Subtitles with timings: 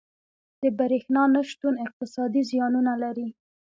[0.61, 3.27] •د برېښنا نه شتون اقتصادي زیانونه لري.